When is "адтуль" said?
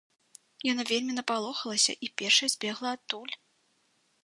2.97-3.33